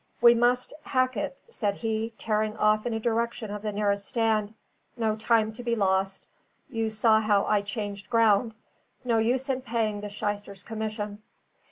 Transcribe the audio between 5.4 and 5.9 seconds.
to be